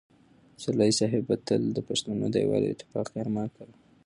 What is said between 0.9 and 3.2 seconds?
صاحب به تل د پښتنو د یووالي او اتفاق